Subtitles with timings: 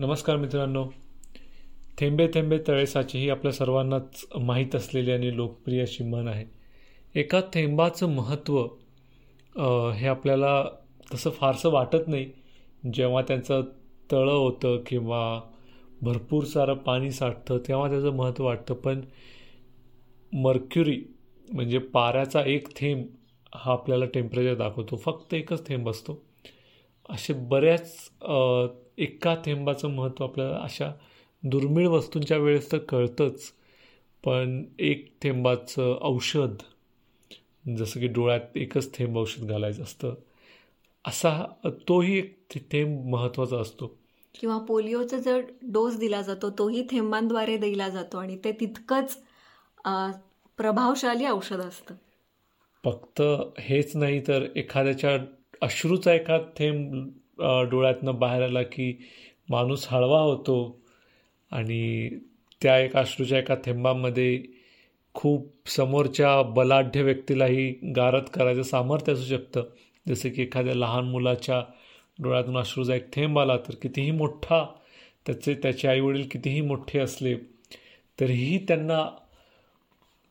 [0.00, 0.84] नमस्कार मित्रांनो.
[1.98, 6.44] थेंबे थेंबे तळेसाचे ही आपल्या सर्वांनाच माहीत असलेली आणि लोकप्रिय अशी म्हण आहे.
[7.14, 8.58] एका थेंबाचं महत्त्व
[9.90, 10.62] हे आपल्याला
[11.14, 12.26] तसं फारसं वाटत नाही.
[12.94, 13.62] जेव्हा त्यांचं
[14.12, 15.40] तळं होतं किंवा
[16.02, 18.74] भरपूर सारं पाणी साठतं तेव्हा त्याचं महत्त्व वाटतं.
[18.74, 19.00] पण
[20.32, 21.02] मर्क्युरी
[21.48, 23.04] म्हणजे पाऱ्याचा एक थेंब
[23.54, 24.96] हा आपल्याला टेम्परेचर दाखवतो.
[24.96, 26.27] फक्त एकच थेंब असतो.
[27.08, 28.10] असे बऱ्याच
[28.98, 30.90] एका थेंबाचं महत्त्व आपल्याला अशा
[31.42, 33.52] दुर्मिळ वस्तूंच्या वेळेस तर कळतंच.
[34.24, 36.62] पण एक थेंबाचं औषध
[37.76, 40.14] जसं की डोळ्यात एकच थेंब औषध घालायचं असतं
[41.04, 41.30] असा
[41.88, 42.36] तोही एक
[42.72, 43.86] थेंब महत्त्वाचा असतो.
[44.34, 49.16] किंवा पोलिओचा जर डोस दिला जातो तोही थेंबांद्वारे दिला जातो आणि ते तितकंच
[50.58, 51.94] प्रभावशाली औषध असतं.
[52.84, 53.22] फक्त
[53.58, 55.16] हेच नाही तर एखाद्याच्या
[55.62, 57.10] अश्रूचा एखाद थेंब
[57.70, 58.92] डोळ्यातनं बाहेर आला की
[59.50, 60.56] माणूस हळवा होतो
[61.50, 62.08] आणि
[62.62, 64.42] त्या एका अश्रूच्या एका थेंबामध्ये
[65.14, 69.62] खूप समोरच्या बलाढ्य व्यक्तीलाही गारद करायचं सामर्थ्य असू शकतं.
[70.08, 71.62] जसं की एखाद्या लहान मुलाच्या
[72.22, 74.64] डोळ्यातून अश्रूचा एक थेंब आला तर कितीही मोठा
[75.26, 77.34] त्याचे त्याचे आईवडील कितीही मोठे असले
[78.20, 79.02] तरीही त्यांना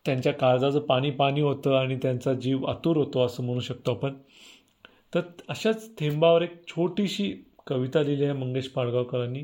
[0.06, 4.14] त्यांच्या काळजाचं पाणी पाणी होतं आणि त्यांचा जीव आतुर होतो असं म्हणू शकतो आपण.
[5.16, 7.36] तर अशाच थेंबावर एक छोटीशी
[7.68, 9.44] कविता लिहिली आहे मंगेश पाडगावकरांनी.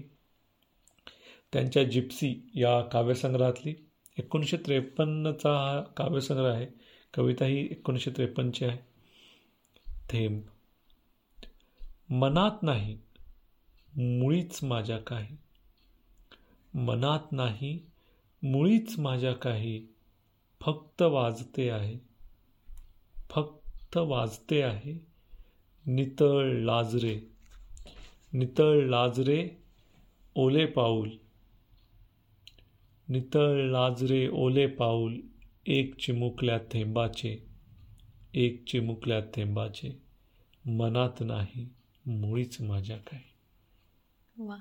[1.54, 3.74] त्यांच्या जिप्सी या काव्यसंग्रहातली
[4.18, 6.68] एकोणीसशे त्रेपन्नचा हा काव्यसंग्रह आहे.
[7.14, 8.78] कविता ही एकोणीसशे त्रेपन्नची आहे.
[10.10, 10.42] थेंब.
[12.10, 12.98] मनात नाही
[13.98, 15.38] मुळीच माझ्या काही.
[16.74, 17.80] मनात नाही
[18.44, 19.88] मुळीच माझ्या काही.
[20.62, 21.98] फक्त वाजते आहे.
[23.30, 25.13] फक्त वाजते आहे.
[25.86, 27.20] नितळ लाजरे
[28.34, 29.50] नितळ लाजरे
[30.36, 31.10] ओले पाऊल
[33.10, 35.20] नितळ लाजरे ओले पाऊल
[35.66, 37.48] एक चिमुकल्या थेंबाचे
[38.34, 40.02] एक चिमुकल्या थेंबाचे
[40.66, 41.70] मनात नाही
[42.06, 43.22] मुळीच माझ्या काही.
[44.38, 44.58] वा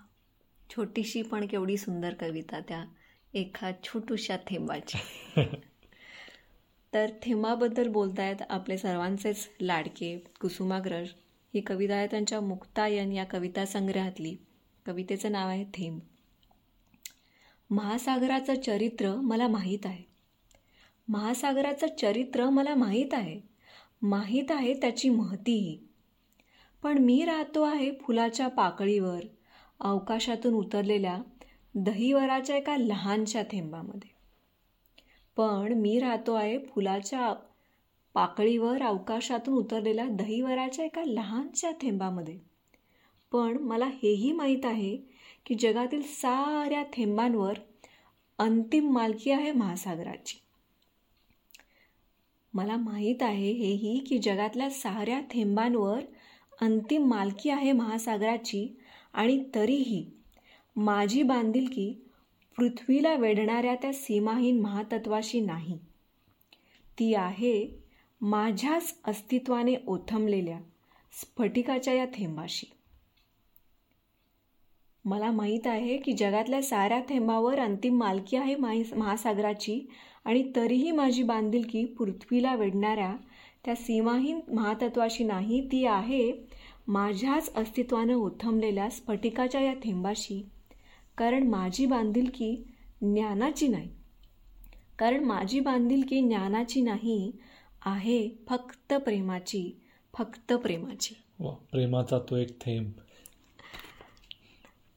[0.70, 2.84] छोटीशी पण केवढी सुंदर कविता त्या
[3.34, 4.98] एका छोटूशा थेंबाची.
[6.92, 11.08] तर थेंबाबद्दल बोलतायत आपले सर्वांचेच लाडके कुसुमाग्रज.
[11.54, 14.36] ही कविता आहे त्यांच्या मुक्तायन या कविता संग्रहातली.
[14.86, 16.00] कवितेचं नाव आहे थेंब
[17.70, 20.04] महासागराचं चरित्र मला माहीत आहे.
[21.08, 23.40] महासागराचं चरित्र मला माहीत आहे.
[24.02, 25.78] माहीत आहे त्याची महतीही
[26.82, 29.20] पण मी राहतो आहे फुलाच्या पाकळीवर
[29.80, 31.18] अवकाशातून उतरलेल्या
[31.74, 34.11] दहीवराच्या एका लहानशा थेंबामध्ये.
[35.36, 37.34] पण मी राहतो आहे फुलाच्या
[38.14, 42.38] पाकळीवर अवकाशातून उतरलेल्या दहीवराच्या एका लहानशा थेंबामध्ये.
[43.32, 44.96] पण मला हेही माहीत आहे
[45.46, 47.58] की जगातील साऱ्या थेंबांवर
[48.38, 50.38] अंतिम मालकी आहे महासागराची.
[52.54, 56.00] मला माहीत आहे हेही की जगातल्या साऱ्या थेंबांवर
[56.60, 58.76] अंतिम मालकी आहे महासागराची
[59.12, 60.04] आणि तरीही
[60.76, 61.92] माझी बांधिलकी
[62.58, 65.76] पृथ्वीला वेढणाऱ्या त्या सीमाहीन महातत्वाशी नाही.
[66.98, 67.80] ती आहे
[68.20, 70.58] माझ्याच अस्तित्वाने ओथंबलेल्या
[71.12, 72.66] स्फटिकाच्या या थेंबाशी.
[75.04, 79.80] मला माहीत आहे की जगातल्या साऱ्या थेंबावर अंतिम मालकी आहे महासागराची
[80.24, 83.14] आणि तरीही माझी बांधिलकी पृथ्वीला वेढणाऱ्या
[83.64, 85.60] त्या सीमाहीन महातत्वाशी नाही.
[85.72, 86.32] ती आहे
[86.88, 90.42] माझ्याच अस्तित्वानं ओथंबलेल्या स्फटिकाच्या या थेंबाशी.
[91.18, 92.56] कारण माझी बांधिलकी
[93.02, 93.88] ज्ञानाची नाही.
[94.98, 97.32] कारण माझी बांधिलकी ज्ञानाची नाही
[97.84, 99.70] आहे फक्त प्रेमाची
[100.18, 101.14] फक्त प्रेमाची.
[101.72, 102.90] प्रेमाचा तो एक थेंब.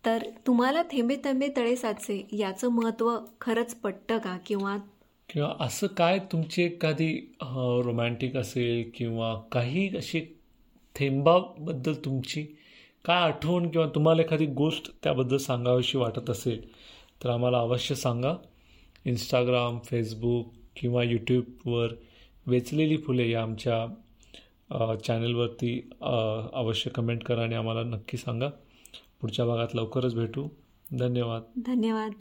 [0.05, 4.37] तर तुम्हाला थेंबे थेंबे तळे साचे याचं महत्त्व खरंच पटतं का?
[4.45, 4.77] किंवा
[5.29, 7.37] किंवा असं काय तुमची एखादी
[7.85, 10.21] रोमॅन्टिक असेल किंवा काही अशी
[10.95, 12.45] थेंबाबद्दल तुमची
[13.05, 16.71] काय आठवण किंवा तुम्हाला एखादी गोष्ट त्याबद्दल सांगावीशी वाटत असेल
[17.23, 18.33] तर आम्हाला अवश्य सांगा.
[19.05, 21.93] इंस्टाग्राम फेसबुक किंवा यूट्यूबवर
[22.47, 25.89] वेचलेली फुले या आमच्या चॅनलवरती
[26.53, 28.47] अवश्य कमेंट करा आणि आम्हाला नक्की सांगा.
[29.21, 30.47] पुढच्या भागात लवकरच भेटू.
[30.99, 31.41] धन्यवाद.
[31.65, 32.11] धन्यवाद.